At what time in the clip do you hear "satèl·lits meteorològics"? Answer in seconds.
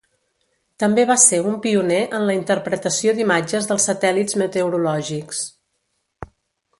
3.91-5.45